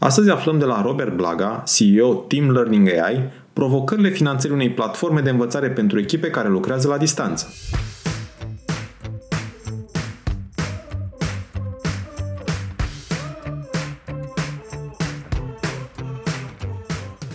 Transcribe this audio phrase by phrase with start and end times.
[0.00, 5.30] Astăzi aflăm de la Robert Blaga, CEO Team Learning AI, provocările finanțării unei platforme de
[5.30, 7.54] învățare pentru echipe care lucrează la distanță.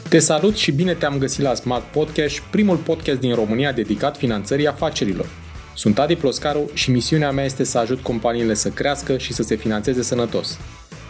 [0.10, 4.68] Te salut și bine te-am găsit la Smart Podcast, primul podcast din România dedicat finanțării
[4.68, 5.26] afacerilor.
[5.76, 9.56] Sunt Adi Ploscaru și misiunea mea este să ajut companiile să crească și să se
[9.56, 10.60] finanțeze sănătos.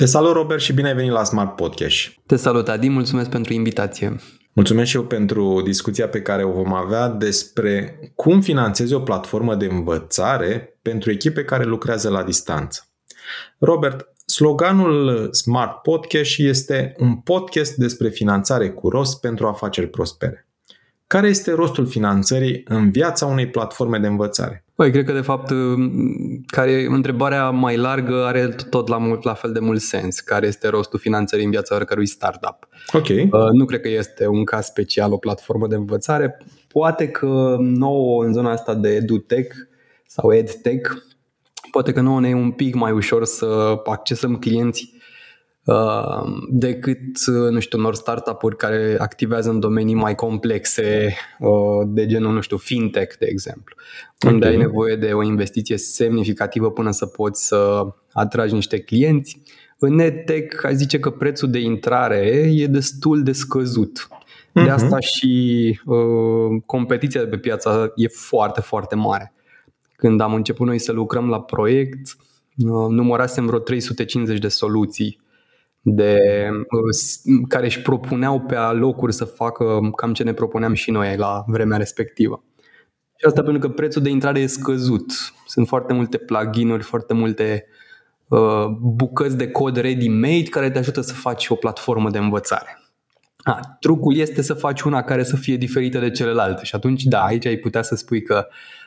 [0.00, 2.08] Te salut, Robert, și bine ai venit la Smart Podcast.
[2.26, 4.16] Te salut, Adi, mulțumesc pentru invitație.
[4.52, 9.54] Mulțumesc și eu pentru discuția pe care o vom avea despre cum finanțezi o platformă
[9.54, 12.88] de învățare pentru echipe care lucrează la distanță.
[13.58, 20.48] Robert, sloganul Smart Podcast este un podcast despre finanțare cu rost pentru afaceri prospere.
[21.06, 24.64] Care este rostul finanțării în viața unei platforme de învățare?
[24.80, 25.52] Păi, cred că de fapt
[26.46, 30.20] care întrebarea mai largă are tot la, mult, la fel de mult sens.
[30.20, 32.68] Care este rostul finanțării în viața oricărui startup?
[32.92, 33.08] Ok.
[33.08, 36.38] Uh, nu cred că este un caz special o platformă de învățare.
[36.68, 39.56] Poate că nouă în zona asta de edutech
[40.06, 40.90] sau edtech,
[41.70, 44.99] poate că nouă ne e un pic mai ușor să accesăm clienți Uh,
[46.48, 52.32] decât, uh, nu știu, unor startup-uri care activează în domenii mai complexe, uh, de genul,
[52.32, 53.74] nu știu, fintech, de exemplu,
[54.22, 54.34] okay.
[54.34, 59.42] unde ai nevoie de o investiție semnificativă până să poți să atragi niște clienți.
[59.78, 64.08] În EdTech, aș zice că prețul de intrare e destul de scăzut.
[64.52, 64.72] De uh-huh.
[64.72, 69.32] asta și uh, competiția de pe piață e foarte, foarte mare.
[69.96, 72.16] Când am început noi să lucrăm la proiect,
[72.56, 75.20] uh, numărasem vreo 350 de soluții
[75.80, 76.18] de,
[76.50, 81.44] uh, care își propuneau pe alocuri să facă cam ce ne propuneam și noi la
[81.46, 82.44] vremea respectivă.
[83.16, 85.12] Și asta pentru că prețul de intrare e scăzut.
[85.46, 87.66] Sunt foarte multe plugin-uri, foarte multe
[88.28, 92.78] uh, bucăți de cod ready-made care te ajută să faci o platformă de învățare.
[93.36, 97.24] A, trucul este să faci una care să fie diferită de celelalte și atunci, da,
[97.24, 98.46] aici ai putea să spui că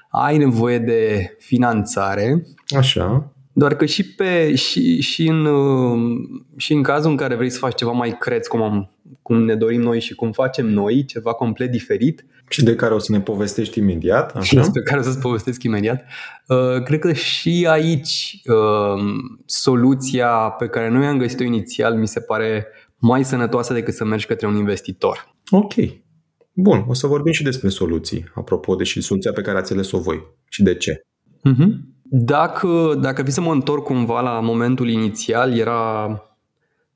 [0.09, 2.45] ai nevoie de finanțare.
[2.77, 3.32] Așa.
[3.53, 5.47] Doar că și, pe, și, și, în,
[6.55, 8.91] și în cazul în care vrei să faci ceva mai creț, cum, am,
[9.21, 12.25] cum ne dorim noi și cum facem noi, ceva complet diferit.
[12.49, 14.35] Și de care o să ne povestești imediat.
[14.35, 14.43] Așa?
[14.43, 16.03] Și despre care o să-ți povestesc imediat.
[16.47, 19.03] Uh, cred că și aici uh,
[19.45, 24.25] soluția pe care noi am găsit-o inițial mi se pare mai sănătoasă decât să mergi
[24.25, 25.35] către un investitor.
[25.49, 25.73] Ok.
[26.53, 29.99] Bun, o să vorbim și despre soluții, apropo de și soluția pe care ați ales-o
[29.99, 31.01] voi și de ce.
[31.49, 31.92] Uh-huh.
[32.03, 36.17] Dacă, dacă fi să mă întorc cumva la momentul inițial, era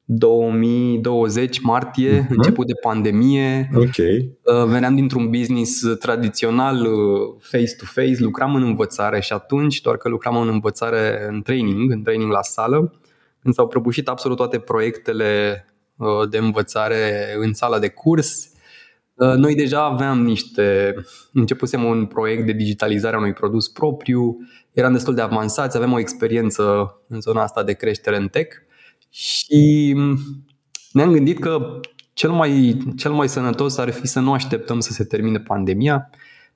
[0.10, 2.30] 2020, martie, uh-huh.
[2.30, 3.70] început de pandemie.
[3.76, 4.38] Okay.
[4.42, 10.38] Uh, veneam dintr-un business tradițional uh, face-to-face, lucram în învățare și atunci, doar că lucram
[10.38, 13.00] în învățare în training, în training la sală,
[13.42, 18.50] când s-au prăbușit absolut toate proiectele uh, de învățare în sala de curs,
[19.18, 20.96] noi deja aveam niște,
[21.34, 24.38] începusem un proiect de digitalizare a unui produs propriu,
[24.74, 28.56] eram destul de avansați, aveam o experiență în zona asta de creștere în tech
[29.10, 29.96] și
[30.92, 31.80] ne-am gândit că
[32.14, 36.10] cel mai, cel mai sănătos ar fi să nu așteptăm să se termine pandemia,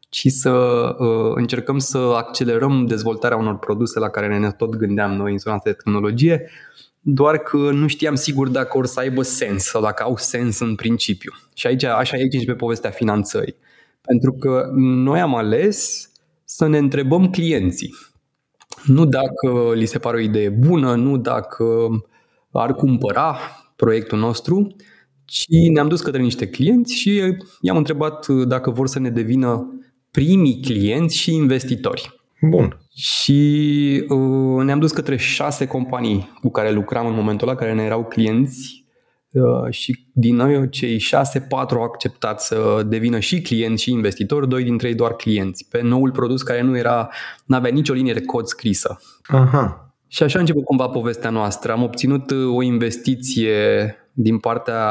[0.10, 5.32] ci să uh, încercăm să accelerăm dezvoltarea unor produse la care ne tot gândeam noi
[5.32, 6.50] în zona de tehnologie,
[7.04, 10.76] doar că nu știam sigur dacă or să aibă sens sau dacă au sens în
[10.76, 11.32] principiu.
[11.54, 13.56] Și aici, așa aici pe povestea finanțării.
[14.02, 16.10] Pentru că noi am ales
[16.44, 17.94] să ne întrebăm clienții.
[18.86, 21.66] Nu dacă li se pare o idee bună, nu dacă
[22.52, 23.38] ar cumpăra
[23.76, 24.76] proiectul nostru,
[25.26, 27.22] ci ne-am dus către niște clienți și
[27.62, 29.80] i-am întrebat dacă vor să ne devină
[30.12, 32.21] primii clienți și investitori.
[32.42, 32.78] Bun.
[32.94, 37.84] Și uh, ne-am dus către șase companii cu care lucram în momentul ăla, care ne
[37.84, 38.82] erau clienți
[39.32, 44.48] Uh, și din noi cei șase, patru au acceptat să devină și clienți și investitori,
[44.48, 47.10] doi dintre ei doar clienți, pe noul produs care nu era,
[47.46, 49.00] nu avea nicio linie de cod scrisă.
[49.24, 49.94] Aha.
[50.08, 51.72] Și așa a început cumva povestea noastră.
[51.72, 54.86] Am obținut uh, o investiție din partea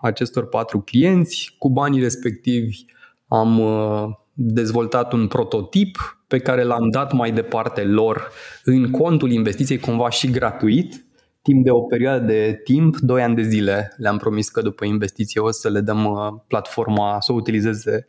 [0.00, 1.54] acestor patru clienți.
[1.58, 2.84] Cu banii respectivi
[3.28, 8.30] am uh, dezvoltat un prototip pe care l-am dat mai departe lor
[8.64, 11.06] în contul investiției cumva și gratuit,
[11.42, 13.94] timp de o perioadă de timp, 2 ani de zile.
[13.96, 18.06] Le-am promis că după investiție o să le dăm uh, platforma să o utilizeze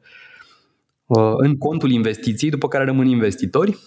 [1.05, 3.77] uh, în contul investiției, după care rămân investitori.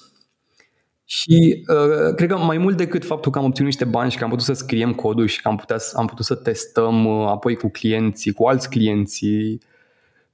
[1.05, 4.25] Și uh, cred că mai mult decât faptul că am obținut niște bani și că
[4.25, 7.56] am putut să scriem codul și că am, putea, am putut să testăm uh, apoi
[7.56, 9.61] cu clienții, cu alți clienții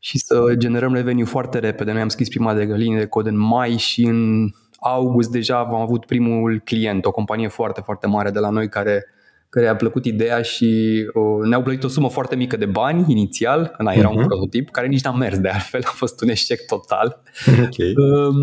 [0.04, 1.92] și să generăm revenue foarte repede.
[1.92, 5.74] Noi am scris prima de linie de cod în mai și în august deja am
[5.74, 9.04] avut primul client, o companie foarte, foarte mare de la noi care
[9.48, 13.72] care a plăcut ideea și uh, ne-au plătit o sumă foarte mică de bani inițial,
[13.76, 14.12] când era uh-huh.
[14.12, 14.26] un mhm.
[14.26, 17.22] prototip, care nici n-a mers de altfel, a fost un eșec total.
[17.66, 17.92] Okay.
[17.96, 18.34] Uh,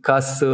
[0.00, 0.46] ca să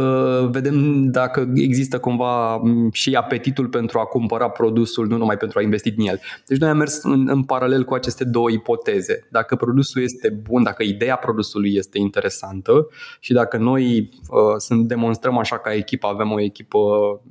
[0.51, 5.93] vedem dacă există cumva și apetitul pentru a cumpăra produsul, nu numai pentru a investi
[5.97, 6.19] în el.
[6.47, 9.27] Deci noi am mers în, în paralel cu aceste două ipoteze.
[9.31, 12.87] Dacă produsul este bun, dacă ideea produsului este interesantă
[13.19, 16.79] și dacă noi uh, sunt demonstrăm așa ca echipă, avem o echipă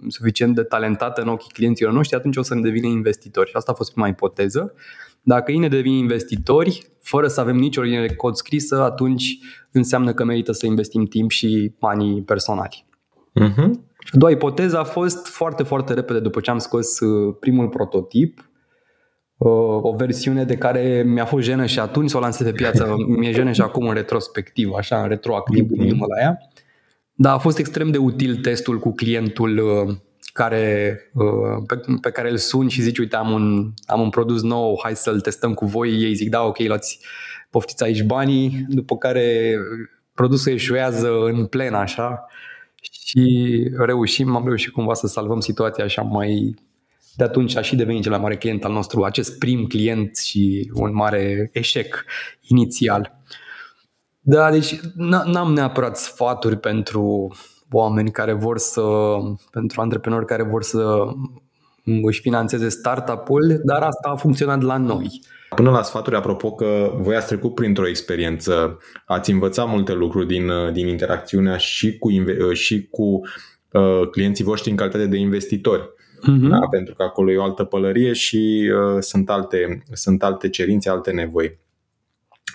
[0.08, 3.48] suficient de talentată în ochii clienților noștri, atunci o să ne devină investitori.
[3.48, 4.74] Și asta a fost prima ipoteză.
[5.28, 9.38] Dacă ei ne devin investitori, fără să avem nicio linie de cod scrisă, atunci
[9.70, 12.86] înseamnă că merită să investim timp și banii personali.
[13.40, 13.70] Uh-huh.
[13.98, 18.50] A doua ipoteză a fost foarte, foarte repede după ce am scos uh, primul prototip,
[19.36, 22.94] uh, o versiune de care mi-a fost jenă și atunci să o lansez pe piață,
[23.18, 25.68] mi-e jenă și acum în retrospectiv, așa, în retroactiv, uh-huh.
[25.68, 26.38] gândindu-mă la ea.
[27.14, 29.96] Dar a fost extrem de util testul cu clientul uh,
[30.36, 31.00] care,
[31.66, 34.96] pe, pe care îl sun și zici, uite, am un, am un produs nou, hai
[34.96, 36.02] să-l testăm cu voi.
[36.02, 37.00] Ei zic, da, ok, luați,
[37.50, 39.56] poftiți aici banii, după care
[40.14, 42.26] produsul eșuează în plen așa
[42.80, 46.54] și reușim, am reușit cumva să salvăm situația așa mai
[47.16, 50.70] de atunci a și devenit cel mai mare client al nostru, acest prim client și
[50.74, 52.04] un mare eșec
[52.40, 53.18] inițial.
[54.20, 54.80] Da, deci
[55.24, 57.34] n-am neapărat sfaturi pentru
[57.70, 58.82] oameni care vor să,
[59.50, 61.06] pentru antreprenori care vor să
[62.02, 65.20] își finanțeze startup-ul, dar asta a funcționat la noi.
[65.54, 70.50] Până la sfaturi, apropo că voi ați trecut printr-o experiență, ați învățat multe lucruri din,
[70.72, 72.08] din interacțiunea și cu,
[72.52, 73.20] și cu
[73.70, 75.82] uh, clienții voștri în calitate de investitori.
[75.82, 76.50] Uh-huh.
[76.50, 76.58] Da?
[76.70, 81.10] Pentru că acolo e o altă pălărie și uh, sunt, alte, sunt alte cerințe, alte
[81.10, 81.58] nevoi.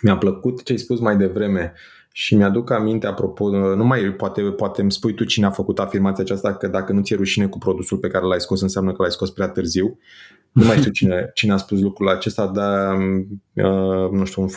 [0.01, 1.73] Mi-a plăcut ce ai spus mai devreme
[2.13, 6.23] și mi-aduc aminte, apropo, nu mai poate, poate îmi spui tu cine a făcut afirmația
[6.23, 9.11] aceasta, că dacă nu ți-e rușine cu produsul pe care l-ai scos, înseamnă că l-ai
[9.11, 9.99] scos prea târziu.
[10.51, 12.97] Nu mai știu cine, cine a spus lucrul acesta, dar
[13.53, 14.49] uh, nu știu,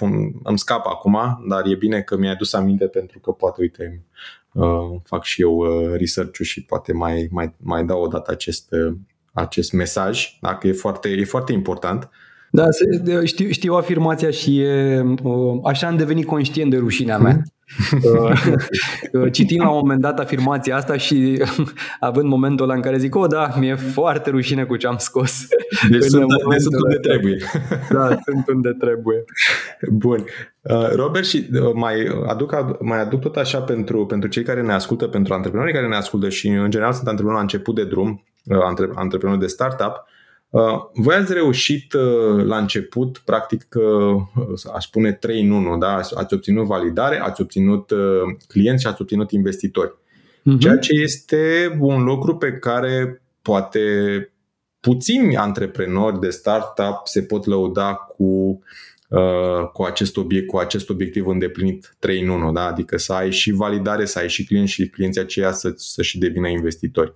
[0.43, 1.19] îmi scap acum,
[1.49, 4.05] dar e bine că mi-ai adus aminte pentru că poate, uite,
[4.53, 8.73] uh, fac și eu uh, research-ul și poate mai, mai, mai dau o dată acest,
[8.73, 8.97] uh,
[9.33, 12.03] acest mesaj, dacă e foarte, e foarte important.
[12.03, 12.24] Uh,
[12.55, 12.69] da,
[13.25, 15.05] știu, știu afirmația și e,
[15.65, 17.43] așa am devenit conștient de rușinea mea.
[19.13, 21.43] Uh, citind la un moment dat afirmația asta și
[22.01, 25.47] având momentul ăla în care zic, o, da, mi-e foarte rușine cu ce am scos.
[25.91, 27.37] Deci sunt, deci sunt unde trebuie.
[27.91, 29.25] Da, sunt unde trebuie.
[29.91, 30.25] Bun.
[30.61, 31.95] Uh, Robert, și uh, mai
[32.27, 35.97] aduc, mai aduc tot așa pentru, pentru cei care ne ascultă, pentru antreprenorii care ne
[35.97, 38.25] ascultă și în general sunt antreprenori la început de drum,
[38.95, 40.14] antreprenori de startup, Uh,
[40.93, 44.23] voi ați reușit uh, la început, practic, uh,
[44.75, 45.95] aș spune 3 în 1, da?
[45.95, 47.93] ați obținut validare, ați obținut
[48.49, 49.91] clienți și ați obținut investitori.
[49.91, 50.59] Uh-huh.
[50.59, 53.81] Ceea ce este un lucru pe care poate
[54.81, 58.59] puțini antreprenori de startup se pot lăuda cu,
[59.73, 62.67] cu, acest obiect, cu acest obiectiv îndeplinit 3 în 1, da?
[62.67, 66.19] adică să ai și validare, să ai și clienți și clienții aceia să, să și
[66.19, 67.15] devină investitori.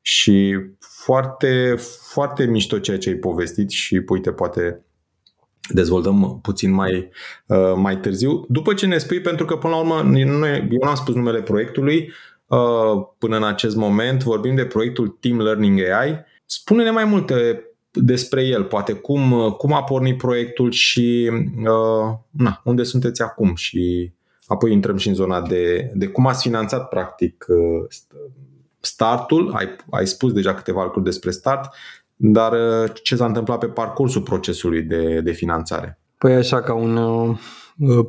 [0.00, 1.74] Și foarte,
[2.12, 4.84] foarte mișto ceea ce ai povestit și uite, poate
[5.68, 7.10] dezvoltăm puțin mai,
[7.46, 8.44] uh, mai târziu.
[8.48, 12.12] După ce ne spui, pentru că până la urmă noi, eu n-am spus numele proiectului
[12.46, 12.58] uh,
[13.18, 16.24] până în acest moment, vorbim de proiectul Team Learning AI.
[16.44, 22.82] Spune-ne mai multe despre el, poate cum, cum a pornit proiectul și uh, na, unde
[22.82, 24.12] sunteți acum și
[24.46, 27.86] apoi intrăm și în zona de, de cum ați finanțat practic uh,
[28.80, 31.74] startul, ai, ai spus deja câteva lucruri despre start,
[32.16, 35.98] dar uh, ce s-a întâmplat pe parcursul procesului de, de finanțare?
[36.18, 37.38] Păi așa ca un uh,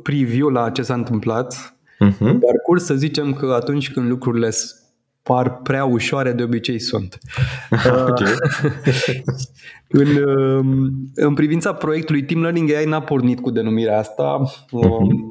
[0.02, 2.38] preview la ce s-a întâmplat, uh-huh.
[2.40, 4.50] parcurs să zicem că atunci când lucrurile
[5.22, 7.18] par prea ușoare, de obicei sunt.
[8.08, 8.34] okay.
[9.88, 14.40] în, um, în privința proiectului Team Learning AI n-a pornit cu denumirea asta.
[14.44, 15.30] Uh-huh.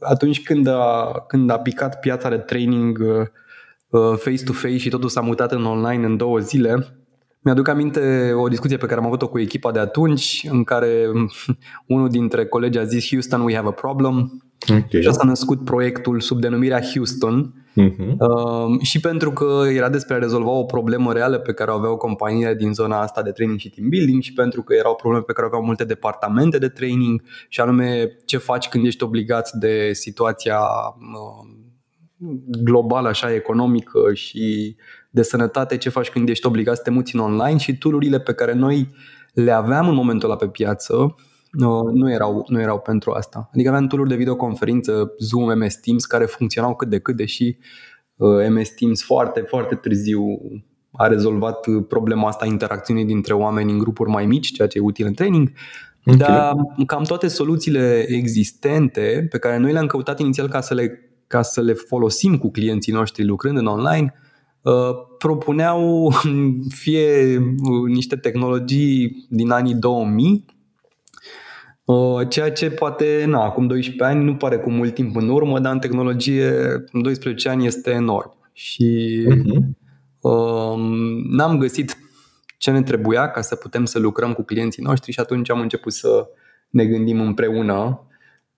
[0.00, 3.26] Atunci când a, când a picat piața de training uh, Uh,
[4.16, 6.94] face-to-face și totul s-a mutat în online în două zile.
[7.40, 11.06] Mi-aduc aminte o discuție pe care am avut-o cu echipa de atunci, în care
[11.86, 14.42] unul dintre colegi a zis Houston, we have a problem.
[14.68, 15.00] Okay.
[15.02, 18.16] Și asta a născut proiectul sub denumirea Houston, Uh-huh.
[18.18, 21.96] Uh, și pentru că era despre a rezolva o problemă reală pe care o aveau
[21.96, 25.32] companiile din zona asta de training și team building și pentru că erau probleme pe
[25.32, 30.58] care aveau multe departamente de training și anume ce faci când ești obligat de situația
[30.58, 31.59] uh,
[32.62, 34.76] globală, așa, economică și
[35.10, 38.32] de sănătate, ce faci când ești obligat să te muți în online și tool pe
[38.32, 38.94] care noi
[39.32, 41.14] le aveam în momentul ăla pe piață
[41.50, 43.50] nu, nu, erau, nu erau pentru asta.
[43.54, 47.56] Adică aveam tool de videoconferință, Zoom, MS Teams, care funcționau cât de cât, deși
[48.16, 50.22] uh, MS Teams foarte, foarte târziu
[50.92, 55.06] a rezolvat problema asta interacțiunii dintre oameni în grupuri mai mici, ceea ce e util
[55.06, 55.52] în training.
[56.04, 56.18] Okay.
[56.18, 56.54] Dar
[56.86, 61.60] cam toate soluțiile existente pe care noi le-am căutat inițial ca să le, ca să
[61.60, 64.14] le folosim cu clienții noștri lucrând în online,
[64.62, 66.12] uh, propuneau
[66.82, 67.38] fie
[67.86, 70.44] niște tehnologii din anii 2000
[71.90, 75.58] Uh, ceea ce poate, na, acum 12 ani nu pare cu mult timp în urmă,
[75.58, 76.52] dar în tehnologie
[76.92, 78.50] 12 ani este enorm.
[78.52, 79.56] Și uh-huh.
[80.20, 80.74] uh,
[81.30, 81.96] n-am găsit
[82.58, 85.92] ce ne trebuia ca să putem să lucrăm cu clienții noștri și atunci am început
[85.92, 86.28] să
[86.70, 88.06] ne gândim împreună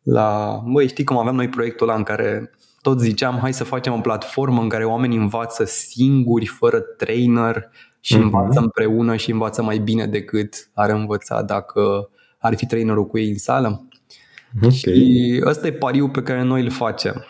[0.03, 3.93] la, băi, știi cum aveam noi proiectul ăla în care tot ziceam, hai să facem
[3.93, 7.69] o platformă în care oamenii învață singuri, fără trainer
[8.01, 8.21] și uh-huh.
[8.21, 13.29] învață împreună și învață mai bine decât ar învăța dacă ar fi trainerul cu ei
[13.29, 13.89] în sală.
[14.57, 14.71] Okay.
[14.71, 17.27] Și ăsta e pariul pe care noi îl facem.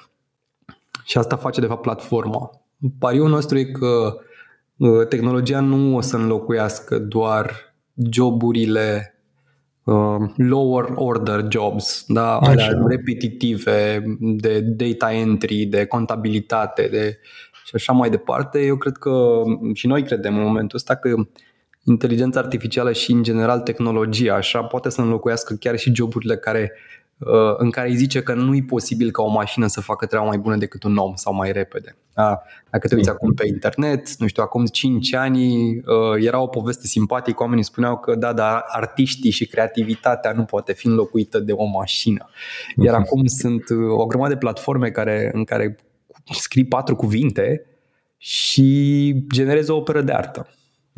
[1.04, 2.50] Și asta face de fapt platforma.
[2.98, 4.16] Pariul nostru e că
[4.76, 7.74] uh, tehnologia nu o să înlocuiască doar
[8.10, 9.11] joburile
[9.84, 17.18] uh, lower order jobs, da, alea repetitive de data entry, de contabilitate, de
[17.64, 18.64] și așa mai departe.
[18.64, 19.42] Eu cred că
[19.74, 21.14] și noi credem în momentul ăsta că
[21.84, 27.01] inteligența artificială și în general tehnologia așa poate să înlocuiască chiar și joburile care uh,
[27.56, 30.38] în care îi zice că nu e posibil ca o mașină să facă treaba mai
[30.38, 31.96] bună decât un om sau mai repede.
[32.14, 32.42] Da?
[32.70, 35.82] Dacă te uiți acum pe internet, nu știu, acum 5 ani uh,
[36.18, 40.86] era o poveste simpatică, oamenii spuneau că da, dar artiștii și creativitatea nu poate fi
[40.86, 42.28] înlocuită de o mașină.
[42.76, 43.02] Iar mhm.
[43.02, 45.76] acum sunt uh, o grămadă de platforme care, în care
[46.30, 47.66] scrii patru cuvinte
[48.16, 50.46] și generezi o operă de artă.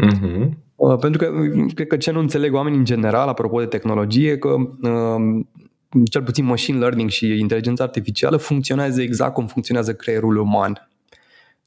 [0.02, 0.48] Uh-huh.
[0.76, 4.38] Uh, pentru că uh, cred că ce nu înțeleg oamenii în general, apropo de tehnologie,
[4.38, 5.44] că uh,
[6.10, 10.88] cel puțin machine learning și inteligența artificială funcționează exact cum funcționează creierul uman.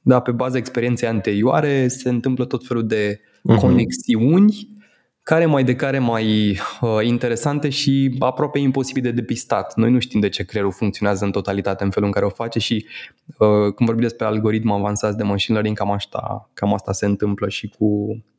[0.00, 3.60] Da, pe baza experienței anterioare se întâmplă tot felul de uh-huh.
[3.60, 4.76] conexiuni
[5.22, 9.76] care mai de care mai uh, interesante și aproape imposibil de depistat.
[9.76, 12.58] Noi nu știm de ce creierul funcționează în totalitate în felul în care o face
[12.58, 12.86] și
[13.26, 17.48] uh, când vorbim despre algoritmi avansați de machine learning, cam asta, cam asta se întâmplă
[17.48, 18.37] și cu Uh,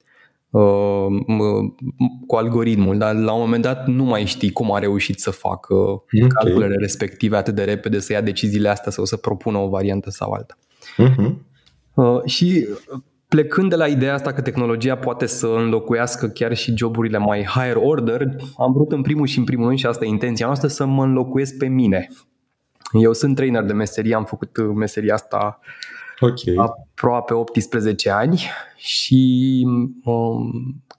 [2.28, 5.74] cu algoritmul, dar la un moment dat nu mai știi cum a reușit să facă
[5.74, 6.28] okay.
[6.28, 10.32] calculele respective atât de repede, să ia deciziile astea sau să propună o variantă sau
[10.32, 10.58] alta.
[10.98, 11.34] Uh-huh.
[11.94, 12.68] Uh, și
[13.28, 17.76] plecând de la ideea asta că tehnologia poate să înlocuiască chiar și joburile mai higher
[17.76, 20.86] order, am vrut în primul și în primul rând, și asta e intenția noastră, să
[20.86, 22.10] mă înlocuiesc pe mine.
[22.92, 25.60] Eu sunt trainer de meserie, am făcut meseria asta
[26.20, 26.54] okay.
[26.56, 29.64] aproape 18 ani și
[30.04, 30.52] um,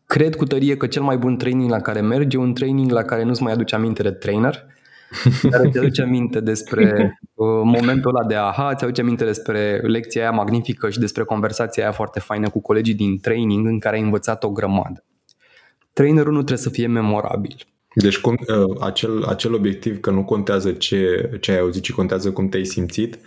[0.07, 3.03] cred cu tărie că cel mai bun training la care merge e un training la
[3.03, 4.65] care nu-ți mai aduce aminte de trainer,
[5.51, 10.23] care îți aduce aminte despre uh, momentul ăla de aha, îți aduce aminte despre lecția
[10.23, 14.03] aia magnifică și despre conversația aia foarte faină cu colegii din training în care ai
[14.03, 15.05] învățat o grămadă.
[15.93, 17.57] Trainerul nu trebuie să fie memorabil.
[17.95, 22.33] Deci cum, uh, acel, acel obiectiv că nu contează ce, ce ai auzit, ci contează
[22.33, 23.21] cum te-ai simțit, Uh,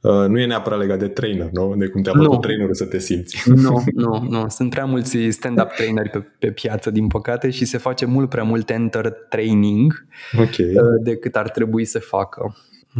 [0.00, 1.74] nu e neapărat legat de trainer, nu?
[1.76, 3.50] De cum te-a făcut trainerul să te simți.
[3.50, 4.48] Nu, nu, nu.
[4.48, 8.42] Sunt prea mulți stand-up traineri pe, pe piață, din păcate, și se face mult prea
[8.42, 10.66] mult enter training okay.
[10.66, 12.56] Uh, decât ar trebui să facă.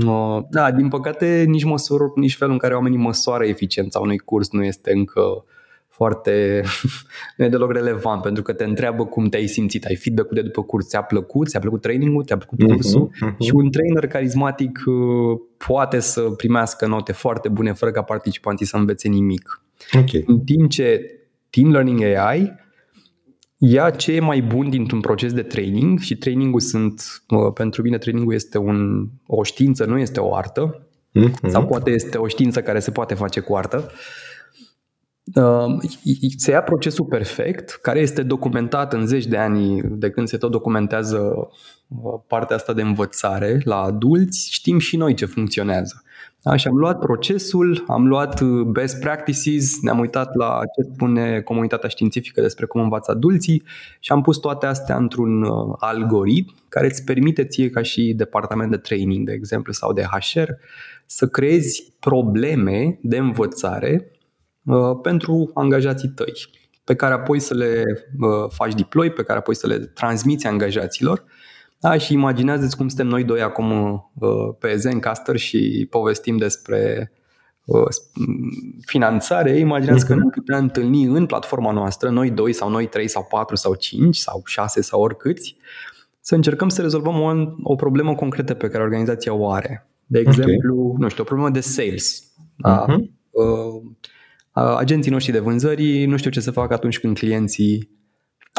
[0.06, 4.50] Uh, da, din păcate, nici măsur, nici felul în care oamenii măsoară eficiența unui curs
[4.50, 5.42] nu este încă uh,
[5.98, 6.62] foarte,
[7.36, 10.62] nu e deloc relevant, pentru că te întreabă cum te-ai simțit, ai feedback-ul de după
[10.62, 13.36] curs, ți-a plăcut, ți-a plăcut training-ul, ți-a plăcut mhm, cursul uh-huh, uh-huh.
[13.38, 18.76] și un trainer carismatic uh, poate să primească note foarte bune fără ca participanții să
[18.76, 19.62] învețe nimic.
[19.92, 20.24] Okay.
[20.26, 21.00] În timp ce
[21.50, 22.52] Team Learning AI
[23.56, 27.98] ia ce e mai bun dintr-un proces de training și trainingul sunt, uh, pentru mine
[27.98, 31.48] trainingul este un, o știință, nu este o artă, uh-huh.
[31.48, 33.76] sau poate este o știință care se poate face cu artă.
[33.86, 34.27] Uh, Uh,
[36.36, 40.50] se ia procesul perfect, care este documentat în zeci de ani de când se tot
[40.50, 41.18] documentează
[41.88, 46.02] uh, partea asta de învățare la adulți, știm și noi ce funcționează.
[46.42, 51.40] Da, și am luat procesul, am luat uh, best practices, ne-am uitat la ce spune
[51.40, 53.62] comunitatea științifică despre cum învață adulții
[54.00, 58.70] și am pus toate astea într-un uh, algoritm care îți permite ție ca și departament
[58.70, 60.50] de training, de exemplu, sau de HR,
[61.06, 64.16] să creezi probleme de învățare uh,
[65.02, 66.32] pentru angajații tăi,
[66.84, 67.84] pe care apoi să le
[68.48, 71.24] faci deploy, pe care apoi să le transmiți angajaților
[71.80, 77.12] da, și imaginează-ți cum suntem noi doi acum uh, pe Zencaster și povestim despre
[77.64, 77.86] uh,
[78.86, 80.22] finanțare, imaginează că mhm.
[80.22, 84.16] nu putea întâlni în platforma noastră, noi doi sau noi trei sau patru sau cinci
[84.16, 85.56] sau șase sau oricâți,
[86.20, 87.32] să încercăm să rezolvăm o,
[87.62, 89.88] o problemă concretă pe care organizația o are.
[90.06, 90.96] De exemplu, okay.
[90.98, 92.32] nu știu, o problemă de sales.
[92.56, 92.84] Da?
[92.84, 92.98] Uh-huh.
[93.30, 93.82] Uh,
[94.76, 97.96] agenții noștri de vânzări nu știu ce să facă atunci când clienții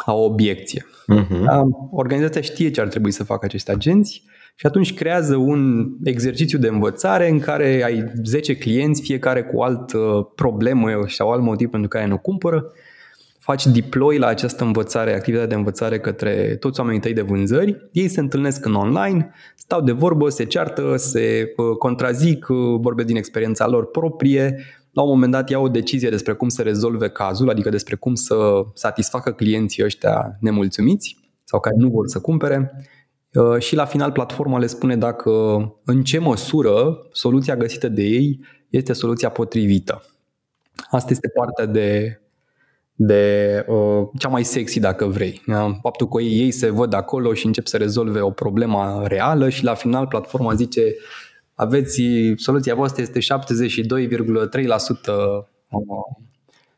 [0.06, 0.86] au o obiecție.
[0.86, 1.44] Uh-huh.
[1.91, 4.24] Organizația știe ce ar trebui să facă acești agenți
[4.56, 10.32] și atunci creează un exercițiu de învățare în care ai 10 clienți, fiecare cu altă
[10.36, 12.72] problemă sau alt motiv pentru care nu cumpără,
[13.39, 18.08] faci deploy la această învățare, activitatea de învățare către toți oamenii tăi de vânzări, ei
[18.08, 23.15] se întâlnesc în online, stau de vorbă, se ceartă, se uh, contrazic, uh, vorbesc din
[23.15, 27.50] experiența lor proprie, la un moment dat iau o decizie despre cum să rezolve cazul,
[27.50, 32.72] adică despre cum să satisfacă clienții ăștia nemulțumiți sau care nu vor să cumpere
[33.34, 35.31] uh, și la final platforma le spune dacă
[35.86, 40.03] în ce măsură soluția găsită de ei este soluția potrivită.
[40.89, 42.22] Asta este partea de,
[42.93, 45.41] de uh, cea mai sexy dacă vrei.
[45.81, 49.63] Faptul că ei, ei se văd acolo și încep să rezolve o problemă reală și
[49.63, 50.81] la final platforma zice
[51.60, 52.01] aveți,
[52.36, 53.25] soluția voastră este 72,3%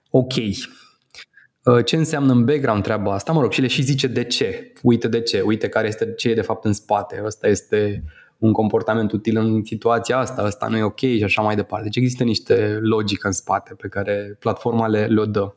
[0.10, 0.34] ok.
[0.34, 3.32] Uh, ce înseamnă în background treaba asta?
[3.32, 4.74] Mă rog, și le și zice de ce.
[4.82, 7.22] Uite de ce, uite care este ce e de fapt în spate.
[7.26, 8.04] Ăsta este
[8.38, 11.84] un comportament util în situația asta, ăsta nu e ok și așa mai departe.
[11.84, 15.54] Deci există niște logică în spate pe care platforma le, le dă.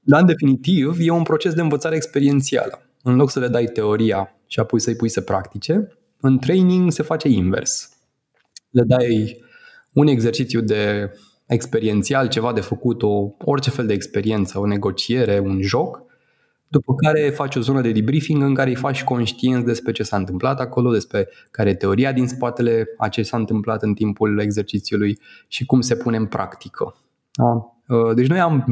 [0.00, 2.82] Dar, în definitiv, e un proces de învățare experiențială.
[3.02, 7.02] În loc să le dai teoria și apoi să-i pui să practice, în training se
[7.02, 7.97] face invers
[8.78, 9.42] le dai
[9.92, 11.10] un exercițiu de
[11.46, 16.02] experiențial, ceva de făcut, o, orice fel de experiență, o negociere, un joc,
[16.68, 20.16] după care faci o zonă de debriefing în care îi faci conștienți despre ce s-a
[20.16, 25.18] întâmplat acolo, despre care e teoria din spatele a ce s-a întâmplat în timpul exercițiului
[25.48, 26.96] și cum se pune în practică.
[27.32, 27.72] Da.
[27.96, 28.64] Uh, deci noi am,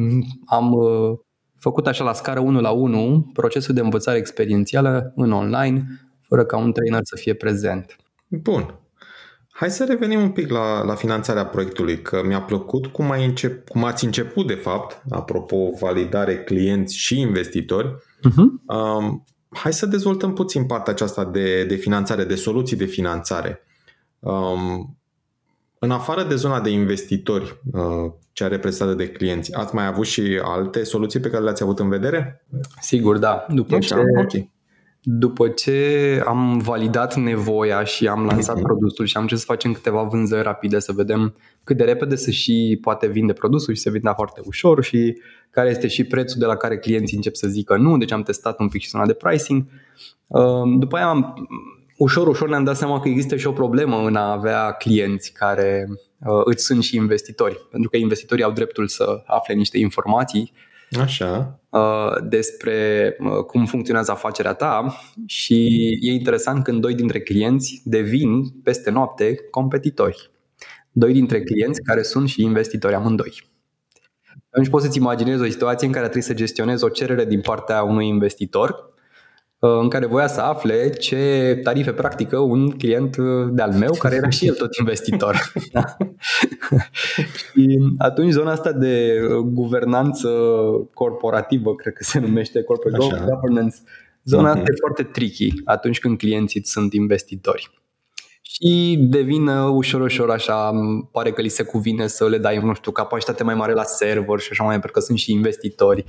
[0.47, 1.19] am uh,
[1.59, 5.87] făcut așa la scară 1 la 1 procesul de învățare experiențială în online,
[6.29, 7.97] fără ca un trainer să fie prezent.
[8.29, 8.86] Bun.
[9.59, 13.69] Hai să revenim un pic la, la finanțarea proiectului, că mi-a plăcut cum, ai încep,
[13.69, 17.95] cum ați început, de fapt, apropo, validare clienți și investitori.
[17.97, 18.75] Uh-huh.
[18.77, 23.61] Um, hai să dezvoltăm puțin partea aceasta de, de finanțare, de soluții de finanțare.
[24.19, 24.97] Um,
[25.79, 30.41] în afară de zona de investitori, uh, cea reprezentată de clienți, ați mai avut și
[30.43, 32.47] alte soluții pe care le-ați avut în vedere?
[32.81, 33.47] Sigur, da.
[33.49, 34.51] După Așa, ce, okay.
[35.09, 40.03] După ce am validat nevoia și am lansat produsul și am început să facem câteva
[40.03, 44.13] vânzări rapide să vedem cât de repede să și poate vinde produsul și se vinde
[44.15, 45.17] foarte ușor și
[45.51, 48.59] care este și prețul de la care clienții încep să zică nu, deci am testat
[48.59, 49.65] un pic și zona de pricing.
[50.27, 51.49] Um, după aia am,
[51.97, 55.87] ușor, ușor ne-am dat seama că există și o problemă în a avea clienți care
[55.89, 60.53] uh, îți sunt și investitori, pentru că investitorii au dreptul să afle niște informații
[61.01, 61.61] Așa.
[61.69, 68.49] Uh, despre uh, cum funcționează afacerea ta și e interesant când doi dintre clienți devin
[68.63, 70.31] peste noapte competitori.
[70.93, 73.43] Doi dintre clienți care sunt și investitori amândoi.
[74.51, 77.83] Atunci poți să-ți imaginezi o situație în care trebuie să gestionezi o cerere din partea
[77.83, 78.96] unui investitor Uh,
[79.59, 84.29] în care voia să afle ce tarife practică un client uh, de-al meu, care era
[84.29, 85.37] și el tot investitor.
[87.37, 90.29] și atunci zona asta de uh, guvernanță
[90.95, 93.25] corporativă, cred că se numește corporate Așa.
[93.25, 93.77] governance,
[94.25, 94.57] zona uh-huh.
[94.57, 97.71] asta e foarte tricky atunci când clienții sunt investitori
[98.49, 100.73] și devină ușor, ușor așa,
[101.13, 104.39] pare că li se cuvine să le dai, nu știu, capacitate mai mare la server
[104.39, 106.05] și așa mai pentru că sunt și investitori.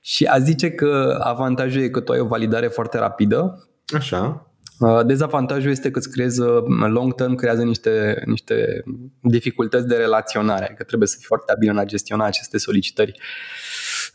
[0.00, 3.68] Și a zice că avantajul e că tu ai o validare foarte rapidă.
[3.94, 4.46] Așa.
[4.78, 8.84] Uh, dezavantajul este că îți creează, long term, creează niște, niște
[9.20, 13.20] dificultăți de relaționare, că trebuie să fii foarte abil în a gestiona aceste solicitări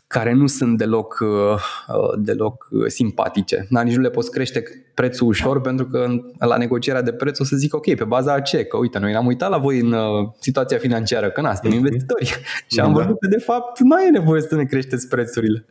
[0.06, 3.66] care nu sunt deloc, uh, uh, deloc uh, simpatice.
[3.70, 4.62] Dar nici nu le poți crește
[4.94, 6.06] prețul ușor pentru că
[6.38, 8.64] la negocierea de preț o să zic ok, pe baza a ce?
[8.64, 9.94] Că uite, noi ne-am uitat la voi în
[10.40, 11.78] situația financiară, că na, suntem mhm.
[11.78, 12.24] investitori
[12.72, 13.02] și am da.
[13.02, 15.64] văzut că de fapt nu ai nevoie să ne creșteți prețurile.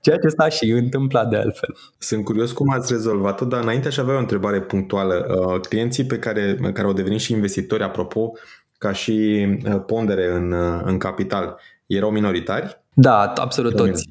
[0.00, 1.76] Ceea ce s-a și întâmplat de altfel.
[1.98, 5.26] Sunt curios cum ați rezolvat-o, dar înainte aș avea o întrebare punctuală.
[5.68, 8.32] Clienții pe care, care au devenit și investitori, apropo,
[8.78, 9.46] ca și
[9.86, 11.58] pondere în, în capital
[11.96, 12.80] erau minoritari?
[12.94, 14.06] Da, absolut toți.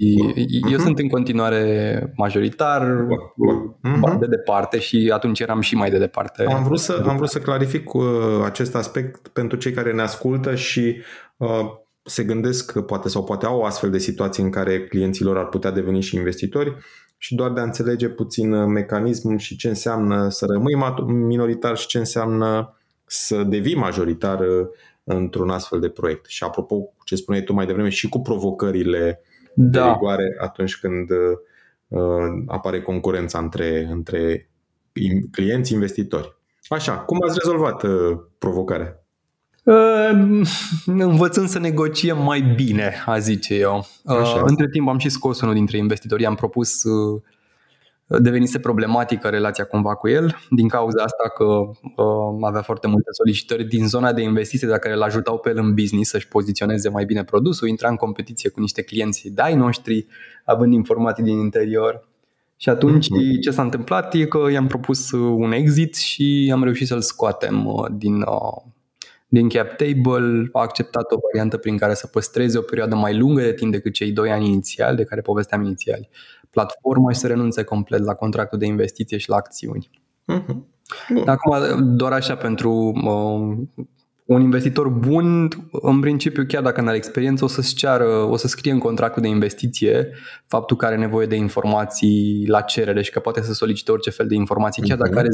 [0.70, 0.82] Eu uh-huh.
[0.82, 3.06] sunt în continuare majoritar,
[3.84, 4.20] uh-huh.
[4.20, 6.44] de departe și atunci eram și mai de departe.
[6.44, 8.04] Am vrut să, am vrut să clarific uh,
[8.46, 10.96] acest aspect pentru cei care ne ascultă și
[11.38, 11.48] uh,
[12.04, 15.72] se gândesc că poate sau poate au astfel de situații în care clienților ar putea
[15.72, 16.76] deveni și investitori
[17.18, 21.88] și doar de a înțelege puțin uh, mecanismul și ce înseamnă să rămâi minoritar și
[21.88, 24.68] ce înseamnă să devii majoritar uh,
[25.04, 26.26] într-un astfel de proiect.
[26.26, 29.22] Și apropo, ce spuneai tu mai devreme, și cu provocările
[29.54, 29.84] da.
[29.84, 31.98] de rigoare atunci când uh,
[32.48, 34.50] apare concurența între, între
[35.32, 36.36] clienți investitori.
[36.70, 39.04] Așa, cum ați rezolvat uh, provocarea?
[39.64, 40.42] Uh,
[40.86, 43.88] învățând să negociem mai bine, a zice eu.
[44.04, 47.22] Uh, între timp am și scos unul dintre investitori, am propus uh,
[48.20, 53.64] devenise problematică relația cumva cu el, din cauza asta că uh, avea foarte multe solicitări
[53.64, 57.06] din zona de investiție dacă care îl ajutau pe el în business să-și poziționeze mai
[57.06, 60.08] bine produsul, intra în competiție cu niște clienți dai noștri,
[60.46, 62.08] având informații din interior.
[62.58, 63.40] Și atunci mm-hmm.
[63.42, 67.86] ce s-a întâmplat e că i-am propus un exit și am reușit să-l scoatem uh,
[67.92, 68.72] din, uh,
[69.34, 73.42] din cap table, a acceptat o variantă prin care să păstreze o perioadă mai lungă
[73.42, 76.10] de timp decât cei doi ani inițiali de care povesteam inițiali
[76.50, 79.90] platforma și să renunțe complet la contractul de investiție și la acțiuni.
[80.34, 81.26] Uh-huh.
[81.26, 81.56] Acum,
[81.96, 83.86] doar așa pentru uh,
[84.26, 88.48] un investitor bun, în principiu, chiar dacă nu are experiență, o să-ți ceară, o să
[88.48, 90.10] scrie în contractul de investiție
[90.48, 94.28] faptul că are nevoie de informații la cerere și că poate să solicite orice fel
[94.28, 95.32] de informații, chiar dacă are 0,00001%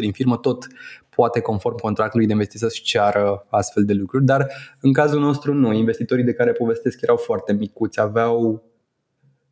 [0.00, 0.66] din firmă, tot
[1.08, 4.46] poate, conform contractului de investiție, să-și ceară astfel de lucruri, dar
[4.80, 5.72] în cazul nostru nu.
[5.72, 8.64] Investitorii de care povestesc erau foarte micuți, aveau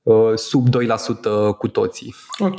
[0.02, 0.72] uh, sub 2%
[1.58, 2.14] cu toții.
[2.38, 2.58] Ok,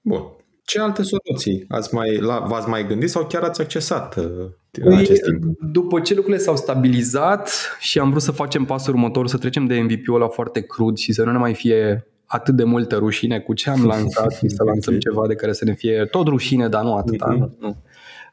[0.00, 0.41] bun.
[0.64, 4.24] Ce alte soluții ați mai, la, v-ați mai gândit sau chiar ați accesat uh,
[4.70, 5.58] în păi, acest timp?
[5.72, 9.80] După ce lucrurile s-au stabilizat și am vrut să facem pasul următor, să trecem de
[9.80, 13.54] MVP-ul ăla foarte crud și să nu ne mai fie atât de multă rușine cu
[13.54, 16.82] ce am lansat și să lansăm ceva de care să ne fie tot rușine, dar
[16.82, 17.34] nu atâta.
[17.34, 17.58] Mm-hmm.
[17.58, 17.76] Nu.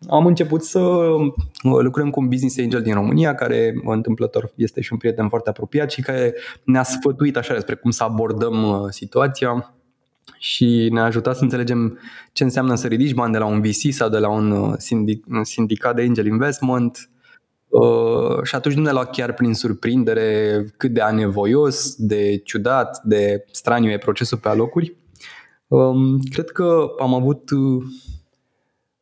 [0.10, 4.94] Am început să uh, lucrăm cu un business angel din România, care întâmplător este și
[4.94, 9.74] un prieten foarte apropiat și care ne-a sfătuit așa despre cum să abordăm uh, situația
[10.38, 12.00] și ne-a ajutat să înțelegem
[12.32, 14.74] ce înseamnă să ridici bani de la un VC sau de la un uh,
[15.42, 17.10] sindicat de angel investment.
[17.68, 23.46] Uh, și atunci nu ne lua chiar prin surprindere cât de anevoios, de ciudat, de
[23.52, 24.96] straniu e procesul pe alocuri.
[25.68, 27.84] Um, cred că am avut uh,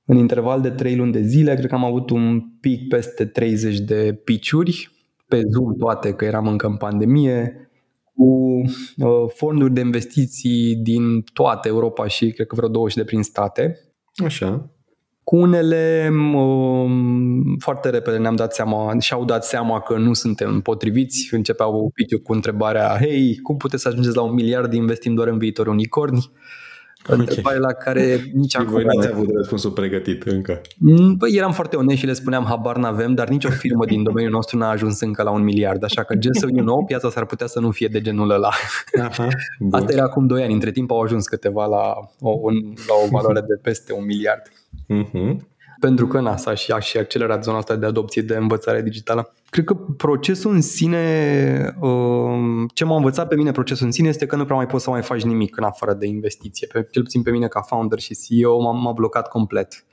[0.06, 3.80] în interval de 3 luni de zile, cred că am avut un pic peste 30
[3.80, 4.92] de piciuri.
[5.28, 7.67] Pe Zoom toate, că eram încă în pandemie,
[8.18, 8.62] cu
[8.98, 13.80] uh, fonduri de investiții din toată Europa și cred că vreo 20 de prin state.
[14.26, 14.70] Așa.
[15.24, 21.30] Cu unele um, foarte repede ne-am dat seama și-au dat seama că nu suntem potriviți.
[21.32, 25.38] Începeau piciu cu întrebarea, hei, cum puteți să ajungeți la un miliard investim doar în
[25.38, 26.18] viitor unicorni?
[26.18, 26.32] Întrebare
[27.10, 27.60] okay.
[27.60, 28.72] la care nici și acum...
[28.72, 30.62] voi n-ați avut răspunsul pregătit încă.
[31.18, 34.58] Păi eram foarte onești și le spuneam habar n-avem, dar nicio firmă din domeniul nostru
[34.58, 37.48] n-a ajuns încă la un miliard, așa că just so you know, piața s-ar putea
[37.48, 38.50] să nu fie de genul ăla.
[39.02, 39.28] Aha,
[39.72, 42.54] Asta era acum 2 ani, între timp au ajuns câteva la o, un,
[42.88, 44.42] la o valoare de peste un miliard.
[44.94, 49.34] Uh-huh pentru că NASA și a și accelerat zona asta de adopție de învățare digitală.
[49.50, 54.26] Cred că procesul în sine, um, ce m-a învățat pe mine procesul în sine este
[54.26, 56.68] că nu prea mai poți să mai faci nimic în afară de investiție.
[56.68, 59.86] Pe, cel puțin pe mine ca founder și CEO m-a, m-a blocat complet.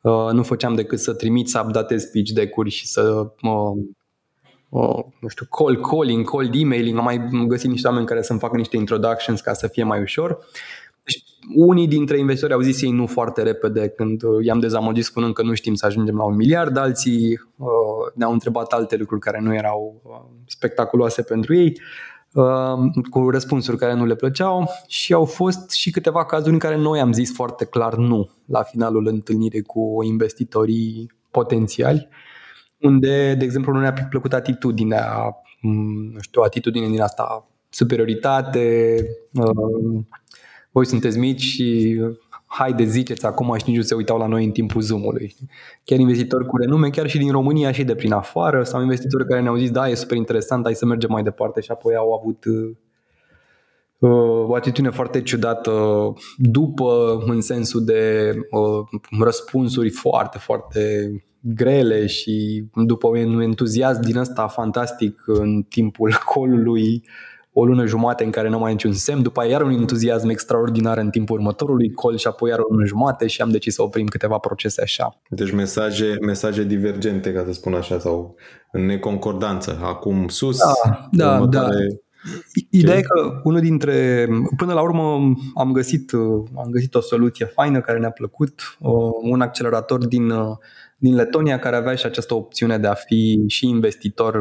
[0.00, 3.32] Uh, nu făceam decât să trimit, să updatez pitch deck-uri și să
[4.70, 8.56] Uh, nu știu, call calling, cold emailing, am mai găsit niște oameni care să-mi facă
[8.56, 10.38] niște introductions ca să fie mai ușor.
[11.40, 15.34] Deci, unii dintre investitori au zis ei nu foarte repede când uh, i-am dezamăgit spunând
[15.34, 17.68] că nu știm să ajungem la un miliard, alții uh,
[18.14, 21.80] ne-au întrebat alte lucruri care nu erau uh, spectaculoase pentru ei,
[22.32, 26.76] uh, cu răspunsuri care nu le plăceau și au fost și câteva cazuri în care
[26.76, 32.08] noi am zis foarte clar nu la finalul întâlnirii cu investitorii potențiali,
[32.80, 38.96] unde, de exemplu, nu ne-a plăcut atitudinea, mm, nu știu, atitudine din asta superioritate,
[39.32, 40.00] uh,
[40.70, 42.00] voi sunteți mici și
[42.46, 45.34] haide ziceți acum și nici nu se uitau la noi în timpul Zoom-ului.
[45.84, 49.40] Chiar investitori cu renume, chiar și din România și de prin afară, sau investitori care
[49.40, 52.44] ne-au zis, da, e super interesant, hai să mergem mai departe și apoi au avut
[52.44, 52.76] uh,
[54.48, 55.72] o atitudine foarte ciudată
[56.36, 64.46] după, în sensul de uh, răspunsuri foarte, foarte grele și după un entuziasm din ăsta
[64.46, 67.04] fantastic în timpul colului,
[67.60, 70.98] o lună jumate în care nu mai niciun semn, după aia iar un entuziasm extraordinar
[70.98, 74.06] în timpul următorului col și apoi iar o lună jumate și am decis să oprim
[74.06, 75.20] câteva procese așa.
[75.28, 78.34] Deci mesaje, mesaje divergente, ca să spun așa, sau
[78.72, 79.78] în neconcordanță.
[79.82, 81.76] Acum sus, da, da, următoare...
[81.76, 81.94] da.
[82.70, 86.12] Ideea e că unul dintre, până la urmă am găsit,
[86.56, 88.76] am găsit o soluție faină care ne-a plăcut,
[89.22, 90.32] un accelerator din,
[90.96, 94.40] din Letonia care avea și această opțiune de a fi și investitor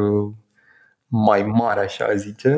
[1.07, 2.55] mai mare, așa zice,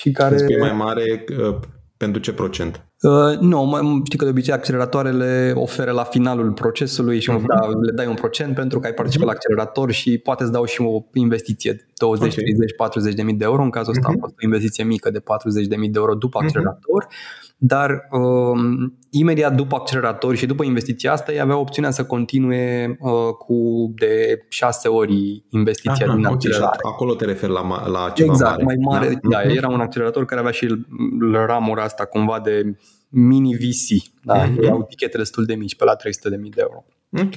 [0.00, 0.36] și care...
[0.36, 1.56] Spui mai mare uh,
[1.96, 2.84] pentru ce procent?
[3.02, 7.46] Uh, nu, știi că de obicei acceleratoarele oferă la finalul procesului și uh-huh.
[7.46, 9.30] da, le dai un procent pentru că ai participat uh-huh.
[9.30, 12.44] la accelerator și poate îți dau și o investiție 20, okay.
[12.44, 13.62] 30, 40 de mii de euro.
[13.62, 14.16] În cazul ăsta uh-huh.
[14.16, 17.04] a fost o investiție mică de 40 de mii de euro după accelerator.
[17.04, 22.96] Uh-huh dar um, imediat după accelerator și după investiția asta, ei avea opțiunea să continue
[23.00, 26.78] uh, cu de șase ori investiția Aha, din okay, accelerare.
[26.82, 28.64] Acolo te referi la, la ceva exact, mare.
[28.64, 29.18] mai mare.
[29.22, 29.28] Da?
[29.28, 29.56] da, uh-huh.
[29.56, 30.84] era un accelerator care avea și
[31.32, 32.76] ramura asta cumva de
[33.08, 34.10] mini VC.
[34.22, 34.44] Da?
[34.44, 34.62] Uh-huh.
[34.62, 36.84] Ei au tichete destul de mici, pe la 300.000 de euro.
[37.22, 37.34] Ok.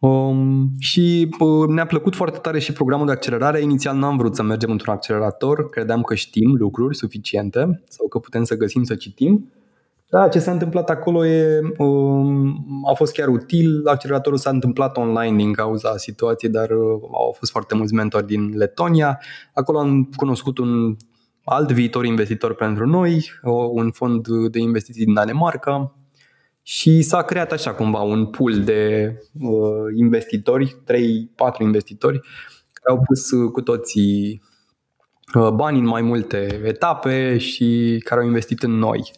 [0.00, 3.60] Um, și uh, ne-a plăcut foarte tare și programul de accelerare.
[3.60, 8.44] Inițial n-am vrut să mergem într-un accelerator, credeam că știm lucruri suficiente sau că putem
[8.44, 9.52] să găsim să citim.
[10.10, 13.86] Da, ce s-a întâmplat acolo e, um, a fost chiar util.
[13.86, 18.52] Acceleratorul s-a întâmplat online din cauza situației, dar uh, au fost foarte mulți mentori din
[18.56, 19.20] Letonia.
[19.54, 20.96] Acolo am cunoscut un
[21.44, 23.30] alt viitor investitor pentru noi,
[23.72, 25.97] un fond de investiții din Danemarca,
[26.70, 30.76] și s-a creat așa cumva un pool de uh, investitori, 3-4
[31.58, 32.20] investitori,
[32.72, 34.42] care au pus uh, cu toții
[35.34, 39.10] uh, bani în mai multe etape și care au investit în noi.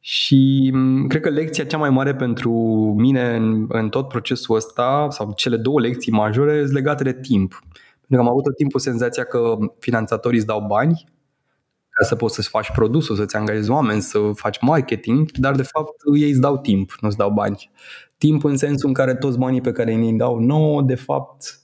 [0.00, 2.52] Și um, cred că lecția cea mai mare pentru
[2.96, 7.62] mine în, în tot procesul ăsta, sau cele două lecții majore, sunt legate de timp.
[7.72, 11.04] Pentru că am avut tot timpul senzația că finanțatorii îți dau bani
[12.00, 15.94] ca să poți să-ți faci produsul, să-ți angajezi oameni, să faci marketing, dar de fapt
[16.14, 17.70] ei îți dau timp, nu îți dau bani.
[18.18, 21.60] Timp în sensul în care toți banii pe care îi dau nouă, de fapt,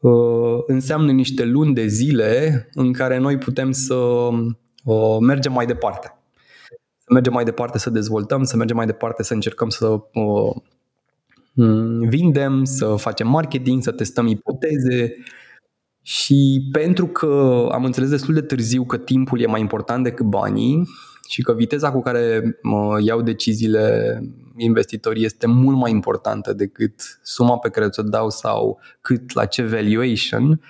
[0.00, 6.18] uh, înseamnă niște luni de zile în care noi putem să uh, mergem mai departe.
[6.98, 10.56] Să mergem mai departe să dezvoltăm, să mergem mai departe să încercăm să uh,
[12.08, 15.16] vindem, să facem marketing, să testăm ipoteze,
[16.02, 20.88] și pentru că am înțeles destul de târziu că timpul e mai important decât banii
[21.28, 24.18] și că viteza cu care mă iau deciziile
[24.56, 29.62] investitorii este mult mai importantă decât suma pe care ți-o dau sau cât la ce
[29.62, 30.60] valuation,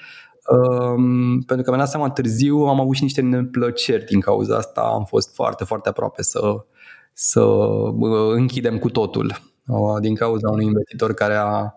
[0.48, 4.80] um, pentru că mi-am dat seama târziu, am avut și niște neplăceri din cauza asta,
[4.80, 6.64] am fost foarte, foarte aproape să,
[7.12, 9.34] să uh, închidem cu totul
[9.66, 11.72] uh, din cauza unui investitor care a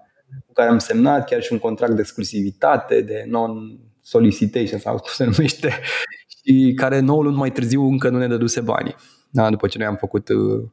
[0.46, 5.24] cu care am semnat chiar și un contract de exclusivitate, de non-solicitation sau cum se
[5.24, 5.80] numește,
[6.44, 8.96] și care 9 luni mai târziu încă nu ne dăduse banii.
[9.30, 10.64] Da, după ce noi am făcut uh,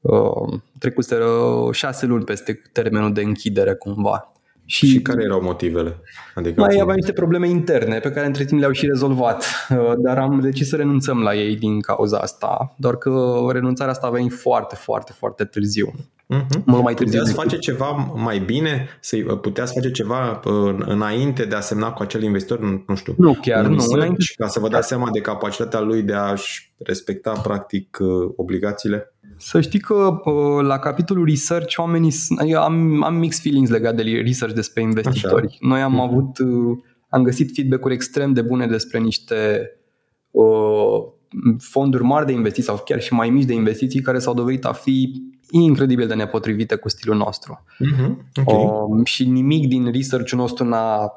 [0.00, 1.28] uh trecuseră
[1.72, 4.32] șase luni peste termenul de închidere cumva.
[4.70, 5.96] Și, și care erau motivele?
[6.34, 10.18] Adică mai aveam niște probleme interne pe care între timp le-au și rezolvat, uh, dar
[10.18, 14.32] am decis să renunțăm la ei din cauza asta, doar că renunțarea asta a venit
[14.32, 15.92] foarte, foarte, foarte târziu.
[16.34, 16.64] Mm-hmm.
[16.64, 17.18] Mult mai târziu.
[17.18, 18.88] Puteați face ceva mai bine?
[19.00, 22.82] Să puteați face ceva uh, înainte de a semna cu acel investitor?
[22.86, 23.14] Nu știu.
[23.18, 23.84] Nu chiar, nu.
[23.88, 24.24] Înainte...
[24.36, 29.12] Ca să vă dați seama de capacitatea lui de a-și respecta practic uh, obligațiile?
[29.36, 32.12] Să știi că uh, la capitolul research oamenii
[32.46, 35.46] eu am, am mixed feelings legat de research despre investitori.
[35.46, 35.56] Așa.
[35.60, 36.10] Noi am mm-hmm.
[36.10, 36.38] avut
[37.10, 39.70] am găsit feedback-uri extrem de bune despre niște
[40.30, 41.02] uh,
[41.58, 44.72] fonduri mari de investiții sau chiar și mai mici de investiții care s-au dovedit a
[44.72, 47.64] fi incredibil de nepotrivite cu stilul nostru.
[47.64, 48.16] Mm-hmm.
[48.44, 48.64] Okay.
[48.64, 51.12] Uh, și nimic din research-ul nostru n-a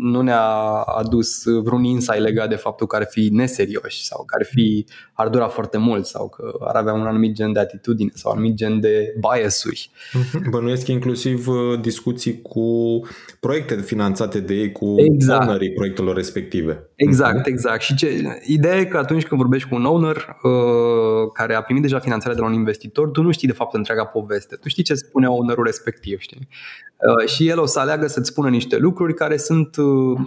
[0.00, 0.46] nu ne-a
[0.80, 5.28] adus vreun insight legat de faptul că ar fi neserioși sau că ar fi ar
[5.28, 8.56] dura foarte mult sau că ar avea un anumit gen de atitudine sau un anumit
[8.56, 9.90] gen de bias-uri.
[10.12, 10.50] Mhm.
[10.50, 13.00] Bănuiesc inclusiv uh, discuții cu
[13.40, 15.42] proiecte finanțate de ei, cu exact.
[15.42, 16.90] ownerii proiectelor respective.
[16.94, 17.80] Exact, exact.
[17.80, 21.82] Și ce, ideea e că atunci când vorbești cu un owner uh, care a primit
[21.82, 24.56] deja finanțarea de la un investitor, tu nu știi de fapt întreaga poveste.
[24.56, 26.48] Tu știi ce spune ownerul respectiv, știi?
[26.96, 30.20] Uh, și el o să aleagă să-ți spună niște lucruri care sunt uh,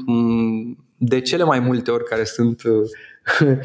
[0.98, 2.90] de cele mai multe ori care sunt uh,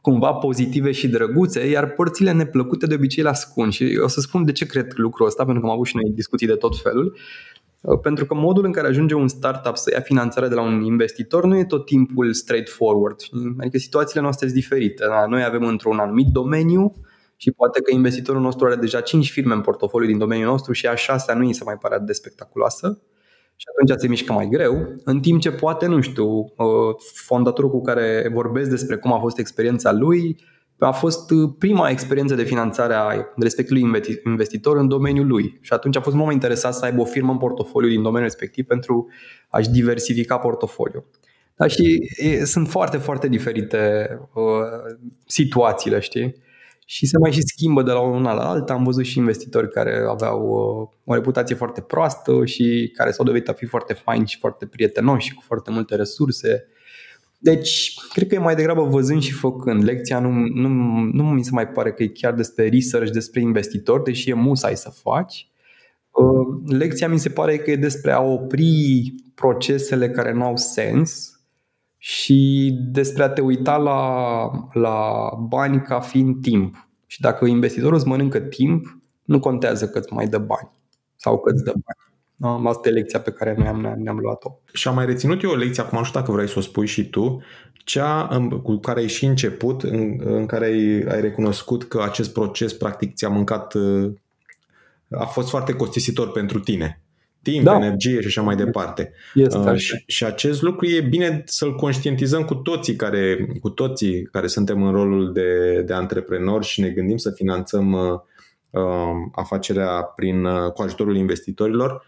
[0.00, 3.72] cumva pozitive și drăguțe, iar părțile neplăcute de obicei le ascund.
[3.72, 6.10] Și o să spun de ce cred lucrul ăsta, pentru că am avut și noi
[6.14, 7.16] discuții de tot felul.
[8.02, 11.44] Pentru că modul în care ajunge un startup să ia finanțare de la un investitor
[11.44, 13.16] nu e tot timpul straightforward.
[13.58, 15.04] Adică situațiile noastre sunt diferite.
[15.08, 15.26] Da?
[15.26, 16.92] Noi avem într-un anumit domeniu
[17.36, 20.86] și poate că investitorul nostru are deja 5 firme în portofoliu din domeniul nostru și
[20.86, 23.00] a șasea nu îi se mai pare de spectaculoasă
[23.60, 27.80] și atunci se mișcă mai greu, în timp ce poate, nu știu, uh, fondatorul cu
[27.80, 30.40] care vorbesc despre cum a fost experiența lui,
[30.78, 35.96] a fost uh, prima experiență de finanțare a respectivului investitor în domeniul lui și atunci
[35.96, 39.08] a fost mult mai interesat să aibă o firmă în portofoliu din domeniul respectiv pentru
[39.48, 41.06] a-și diversifica portofoliul.
[41.56, 44.42] Da, și e, sunt foarte, foarte diferite uh,
[45.26, 46.34] situațiile, știi?
[46.90, 48.72] Și se mai și schimbă de la una la alta.
[48.72, 53.48] Am văzut și investitori care aveau uh, o reputație foarte proastă și care s-au dovedit
[53.48, 56.66] a fi foarte faini și foarte prietenoși și cu foarte multe resurse.
[57.38, 59.84] Deci, cred că e mai degrabă văzând și făcând.
[59.84, 60.68] Lecția nu, nu,
[61.12, 64.76] nu mi se mai pare că e chiar despre research, despre investitori, deși e musai
[64.76, 65.48] să faci.
[66.10, 71.37] Uh, lecția mi se pare că e despre a opri procesele care nu au sens
[71.98, 76.88] și despre a te uita la, la bani ca fiind timp.
[77.06, 80.70] Și dacă investitorul îți mănâncă timp, nu contează că îți mai dă bani
[81.16, 82.06] sau că îți dă bani.
[82.40, 82.70] Da?
[82.70, 84.58] Asta e lecția pe care noi am, ne-am luat-o.
[84.72, 86.86] Și am mai reținut eu o lecție, acum nu știu dacă vrei să o spui
[86.86, 88.26] și tu, cea
[88.62, 93.14] cu care ai și început, în, în care ai, ai recunoscut că acest proces practic
[93.14, 93.74] ți-a mâncat,
[95.10, 97.02] a fost foarte costisitor pentru tine
[97.42, 97.74] timp, da.
[97.74, 99.12] energie și așa mai departe.
[99.34, 104.22] Este uh, și, și acest lucru e bine să-l conștientizăm cu toții care, cu toții
[104.22, 108.20] care suntem în rolul de, de antreprenori și ne gândim să finanțăm uh,
[108.70, 112.06] uh, afacerea prin, uh, cu ajutorul investitorilor,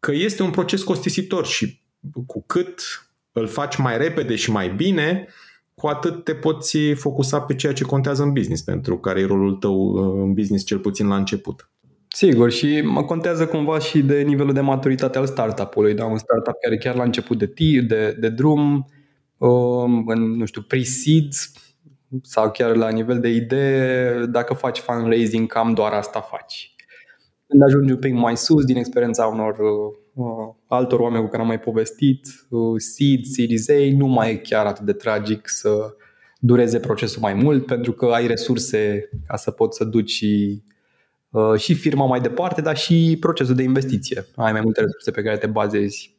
[0.00, 1.80] că este un proces costisitor și
[2.26, 2.80] cu cât
[3.32, 5.28] îl faci mai repede și mai bine,
[5.74, 9.54] cu atât te poți focusa pe ceea ce contează în business, pentru care e rolul
[9.54, 11.70] tău uh, în business cel puțin la început.
[12.08, 15.94] Sigur, și mă contează cumva și de nivelul de maturitate al startup-ului.
[15.94, 16.04] Da?
[16.04, 18.86] Un startup care chiar la început de, tii, de, de drum,
[19.38, 21.32] um, în, nu știu, pre-seed
[22.22, 26.74] sau chiar la nivel de idee, dacă faci fundraising, cam doar asta faci.
[27.46, 29.56] Când ajungi un pic mai sus, din experiența unor
[30.14, 34.36] uh, altor oameni cu care am mai povestit, uh, seed, series A, nu mai e
[34.36, 35.94] chiar atât de tragic să
[36.40, 40.76] dureze procesul mai mult, pentru că ai resurse ca să poți să duci și Uh,
[41.56, 44.26] și firma mai departe, dar și procesul de investiție.
[44.36, 46.16] Ai mai multe resurse pe care te bazezi.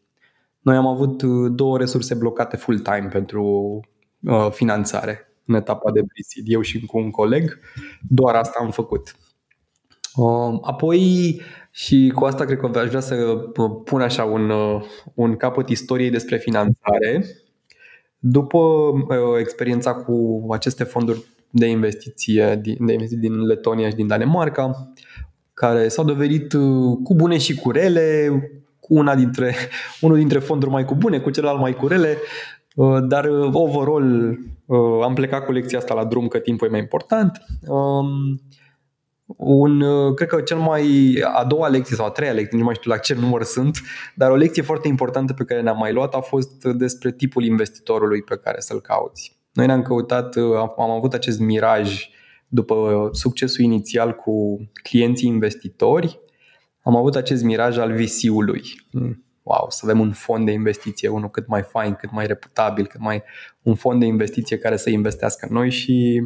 [0.59, 3.43] Noi am avut uh, două resurse blocate full-time pentru
[4.23, 7.59] uh, finanțare în etapa de pre eu și cu un coleg.
[8.07, 9.15] Doar asta am făcut.
[10.61, 11.41] Apoi,
[11.71, 13.15] și cu asta cred că aș vrea să
[13.83, 14.51] pun așa un,
[15.13, 17.25] un capăt istoriei despre finanțare.
[18.17, 18.91] După
[19.39, 24.91] experiența cu aceste fonduri de investiție de investiții din Letonia și din Danemarca,
[25.53, 28.29] care s-au dovedit uh, cu bune și cu rele,
[28.79, 29.55] cu una dintre,
[30.01, 32.17] unul dintre fonduri mai cu bune, cu celălalt mai cu rele,
[32.75, 34.37] uh, dar uh, overall
[35.03, 37.41] am plecat cu lecția asta la drum că timpul e mai important.
[37.67, 38.41] Um,
[39.25, 39.83] un,
[40.13, 42.97] cred că cel mai a doua lecție sau a treia lecție, nu mai știu la
[42.97, 43.81] ce număr sunt,
[44.15, 48.21] dar o lecție foarte importantă pe care ne-am mai luat a fost despre tipul investitorului
[48.21, 49.38] pe care să-l cauți.
[49.59, 52.09] Noi ne-am căutat, uh, am avut acest miraj
[52.47, 56.19] după succesul inițial cu clienții investitori,
[56.81, 58.61] am avut acest miraj al VC-ului.
[58.91, 62.87] Hmm, wow, să avem un fond de investiție, unul cât mai fain, cât mai reputabil,
[62.87, 63.23] cât mai
[63.61, 66.21] un fond de investiție care să investească în noi și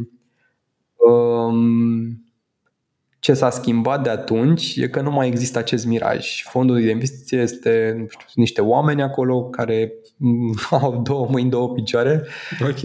[0.96, 2.24] um,
[3.24, 6.44] ce s-a schimbat de atunci e că nu mai există acest miraj.
[6.44, 9.94] Fondul de investiție este nu știu, niște oameni acolo care
[10.70, 12.24] au două mâini, două picioare.
[12.62, 12.80] Ok.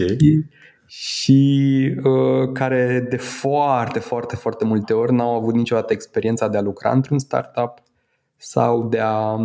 [0.85, 6.61] Și uh, care de foarte, foarte, foarte multe ori n-au avut niciodată experiența de a
[6.61, 7.73] lucra într-un startup
[8.37, 9.35] sau de a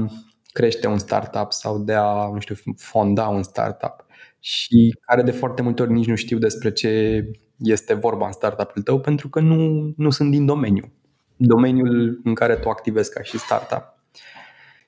[0.53, 4.07] crește un startup sau de a, nu știu, fonda un startup
[4.41, 7.25] și care de foarte multe ori nici nu știu despre ce
[7.59, 10.93] este vorba în startup-ul tău pentru că nu, nu sunt din domeniu.
[11.37, 13.93] Domeniul în care tu activezi ca și startup.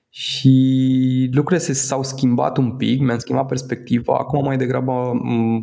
[0.08, 4.16] Și lucrurile s-au schimbat un pic, mi-am schimbat perspectiva.
[4.18, 5.12] Acum mai degrabă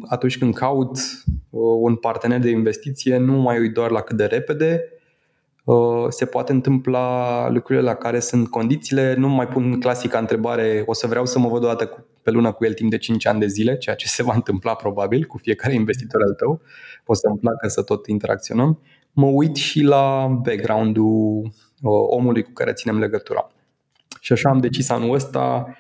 [0.08, 0.98] atunci când caut
[1.50, 5.03] uh, un partener de investiție, nu mai uit doar la cât de repede, uh,
[6.10, 9.16] se poate întâmpla lucrurile la care sunt condițiile.
[9.18, 12.52] Nu mai pun clasica întrebare, o să vreau să mă văd o dată pe lună
[12.52, 15.38] cu el timp de 5 ani de zile, ceea ce se va întâmpla probabil cu
[15.38, 16.62] fiecare investitor al tău.
[17.06, 18.80] O să-mi placă să tot interacționăm.
[19.12, 21.52] Mă uit și la background-ul uh,
[22.08, 23.52] omului cu care ținem legătura.
[24.20, 25.76] Și așa am decis anul ăsta,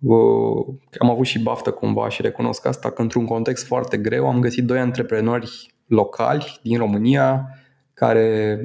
[0.00, 4.40] uh, am avut și baftă cumva și recunosc asta, că într-un context foarte greu am
[4.40, 7.48] găsit doi antreprenori locali din România
[7.96, 8.60] care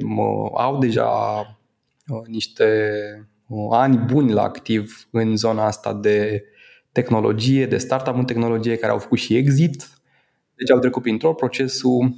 [0.54, 1.10] au deja
[2.06, 2.68] uh, niște
[3.48, 6.44] uh, ani buni la activ în zona asta de
[6.92, 9.88] tehnologie, de startup în tehnologie, care au făcut și exit.
[10.54, 12.14] Deci au trecut printr-o procesul,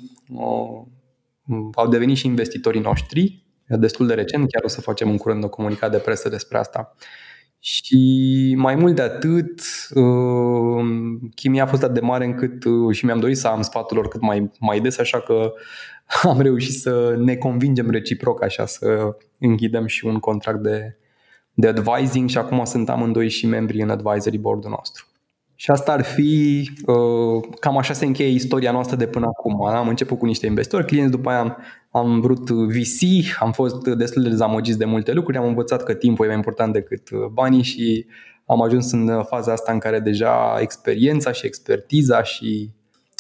[1.75, 5.49] au devenit și investitorii noștri destul de recent, chiar o să facem în curând o
[5.49, 6.95] comunicat de presă despre asta.
[7.67, 9.61] Și mai mult de atât,
[9.95, 10.85] uh,
[11.35, 14.09] chimia a fost atât de mare încât uh, și mi-am dorit să am sfatul lor
[14.09, 15.53] cât mai, mai des, așa că
[16.29, 20.97] am reușit să ne convingem reciproc așa, să închidem și un contract de,
[21.55, 25.07] de advising și acum sunt amândoi și membri în advisory board-ul nostru.
[25.55, 29.65] Și asta ar fi, uh, cam așa se încheie istoria noastră de până acum.
[29.67, 31.57] Am început cu niște investitori, clienți, după aia am,
[31.97, 33.01] am vrut VC,
[33.39, 36.73] am fost destul de dezamăgiți de multe lucruri, am învățat că timpul e mai important
[36.73, 38.07] decât uh, banii și
[38.47, 42.71] am ajuns în faza asta în care deja experiența și expertiza și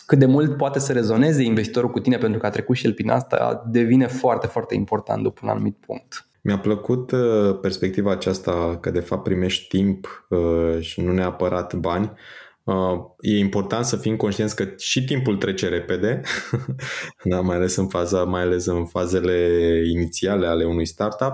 [0.06, 2.92] cât de mult poate să rezoneze investitorul cu tine pentru că a trecut și el
[2.92, 6.28] prin asta devine foarte, foarte important după un anumit punct.
[6.40, 12.12] Mi-a plăcut uh, perspectiva aceasta că de fapt primești timp uh, și nu neapărat bani.
[12.64, 16.20] Uh, e important să fim conștienți că și timpul trece repede,
[17.30, 19.48] da, mai ales în faza, mai ales în fazele
[19.92, 21.32] inițiale ale unui startup.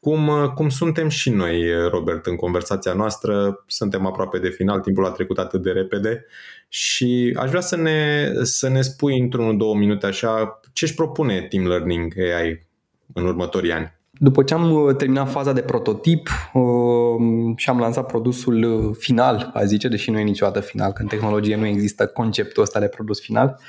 [0.00, 5.10] Cum, cum suntem și noi, Robert, în conversația noastră, suntem aproape de final, timpul a
[5.10, 6.26] trecut atât de repede
[6.68, 11.40] și aș vrea să ne, să ne spui într-un două minute așa ce își propune
[11.40, 12.68] Team Learning AI
[13.12, 14.00] în următorii ani.
[14.22, 19.50] După ce am uh, terminat faza de prototip uh, și am lansat produsul uh, final,
[19.54, 22.86] a zice, deși nu e niciodată final, că în tehnologie nu există conceptul ăsta de
[22.86, 23.60] produs final,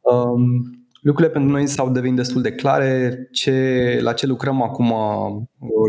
[0.00, 0.40] um,
[1.00, 3.18] lucrurile pentru noi s-au devenit destul de clare.
[3.32, 4.94] Ce, la ce lucrăm acum?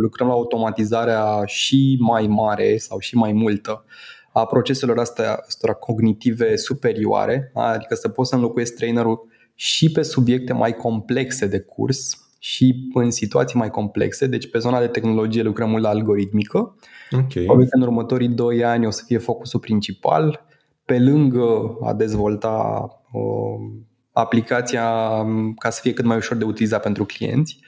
[0.01, 3.85] Lucrăm la automatizarea și mai mare sau și mai multă
[4.33, 10.53] a proceselor astea, astea cognitive superioare, adică să poți să înlocuiesc trainerul și pe subiecte
[10.53, 14.27] mai complexe de curs, și în situații mai complexe.
[14.27, 16.75] Deci pe zona de tehnologie lucrăm mult la algoritmică.
[17.11, 17.43] Okay.
[17.43, 20.45] Probabil că în următorii 2 ani o să fie focusul principal.
[20.85, 23.55] Pe lângă a dezvolta o,
[24.11, 24.87] aplicația
[25.57, 27.59] ca să fie cât mai ușor de utilizat pentru clienți.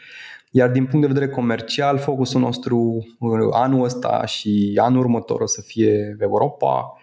[0.52, 3.06] Iar din punct de vedere comercial, focusul nostru
[3.52, 6.94] anul ăsta și anul următor o să fie Europa.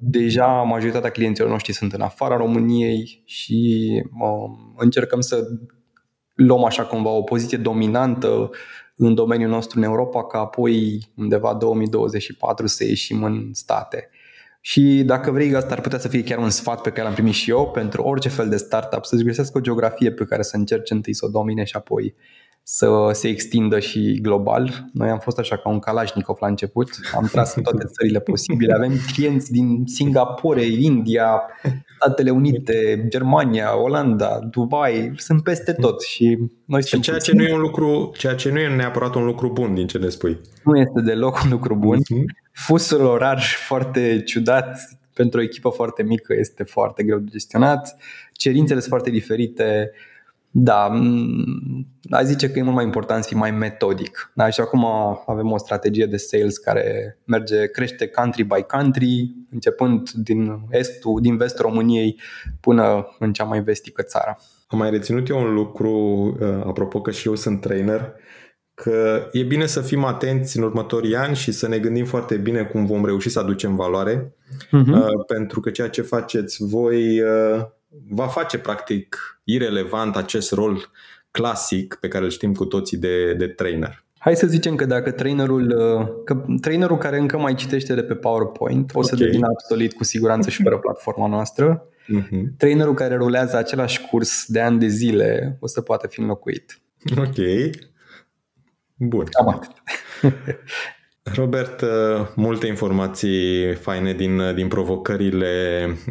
[0.00, 3.88] Deja majoritatea clienților noștri sunt în afara României și
[4.76, 5.46] încercăm să
[6.36, 8.50] luăm așa cumva o poziție dominantă
[8.96, 14.10] în domeniul nostru în Europa, ca apoi undeva 2024 să ieșim în state.
[14.60, 17.34] Și dacă vrei, asta ar putea să fie chiar un sfat pe care l-am primit
[17.34, 20.94] și eu pentru orice fel de startup, să-și găsească o geografie pe care să încerce
[20.94, 22.14] întâi să o domine și apoi
[22.68, 24.88] să se extindă și global.
[24.92, 28.74] Noi am fost așa ca un Kalashnikov la început, am tras în toate țările posibile,
[28.74, 31.42] avem clienți din Singapore, India,
[31.96, 37.54] Statele Unite, Germania, Olanda, Dubai, sunt peste tot și noi și ceea ce nu e
[37.54, 40.40] un lucru, ceea ce nu e neapărat un lucru bun din ce ne spui.
[40.64, 41.98] Nu este deloc un lucru bun.
[41.98, 42.24] Mm-hmm.
[42.52, 44.78] Fusul orar foarte ciudat
[45.14, 47.96] pentru o echipă foarte mică este foarte greu de gestionat,
[48.32, 49.90] cerințele sunt foarte diferite,
[50.58, 50.92] da,
[52.10, 54.32] aș zice că e mult mai important să fii mai metodic.
[54.34, 54.50] Da?
[54.50, 54.86] Și acum
[55.26, 61.36] avem o strategie de sales care merge, crește country by country, începând din estul, din
[61.36, 62.20] vestul României
[62.60, 64.38] până în cea mai vestică țară.
[64.66, 65.90] Am mai reținut eu un lucru,
[66.40, 68.12] uh, apropo că și eu sunt trainer,
[68.74, 72.62] că e bine să fim atenți în următorii ani și să ne gândim foarte bine
[72.62, 75.26] cum vom reuși să aducem valoare, uh-huh.
[75.26, 77.66] pentru că ceea ce faceți voi uh,
[78.08, 80.90] va face practic irelevant acest rol
[81.30, 84.04] clasic pe care îl știm cu toții de, de trainer.
[84.18, 88.14] Hai să zicem că dacă trainerul, uh, că trainerul care încă mai citește de pe
[88.14, 89.26] PowerPoint o să okay.
[89.26, 91.88] devină absolut cu siguranță și fără platforma noastră.
[91.88, 92.56] Uh-huh.
[92.56, 96.80] Trainerul care rulează același curs de ani de zile o să poată fi înlocuit.
[97.16, 97.36] Ok.
[98.94, 99.24] Bun.
[99.24, 99.72] Cam atât.
[101.34, 101.88] Robert, uh,
[102.34, 105.48] multe informații faine din, uh, din provocările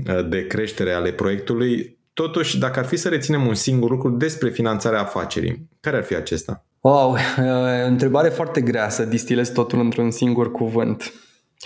[0.07, 1.97] uh, de creștere ale proiectului.
[2.13, 6.15] Totuși, dacă ar fi să reținem un singur lucru despre finanțarea afacerii, care ar fi
[6.15, 6.65] acesta?
[6.79, 7.15] Wow,
[7.87, 11.13] întrebare foarte grea să distilezi totul într-un singur cuvânt.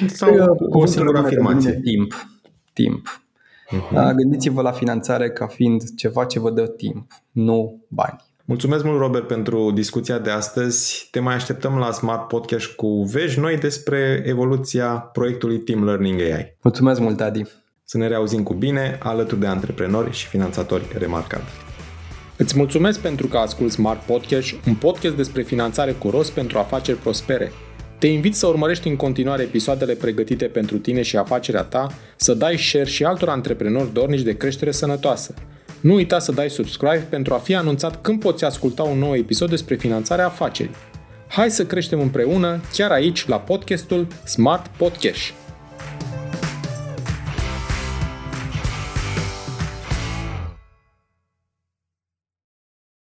[0.07, 1.79] Sau cu o singură afirmație.
[1.83, 2.13] Timp.
[2.73, 3.21] Timp.
[3.69, 4.13] Uh-huh.
[4.15, 8.28] Gândiți-vă la finanțare ca fiind ceva ce vă dă timp, nu bani.
[8.49, 11.07] Mulțumesc mult, Robert, pentru discuția de astăzi.
[11.11, 16.57] Te mai așteptăm la Smart Podcast cu vești noi despre evoluția proiectului Team Learning AI.
[16.61, 17.41] Mulțumesc mult, Adi.
[17.83, 21.49] Să ne reauzim cu bine alături de antreprenori și finanțatori remarcabili.
[22.37, 26.97] Îți mulțumesc pentru că asculti Smart Podcast, un podcast despre finanțare cu rost pentru afaceri
[26.97, 27.51] prospere.
[27.99, 32.57] Te invit să urmărești în continuare episoadele pregătite pentru tine și afacerea ta, să dai
[32.57, 35.33] share și altor antreprenori dornici de creștere sănătoasă.
[35.81, 39.49] Nu uita să dai subscribe pentru a fi anunțat când poți asculta un nou episod
[39.49, 40.75] despre finanțarea afacerii.
[41.27, 45.38] Hai să creștem împreună chiar aici la podcastul Smart Podcast.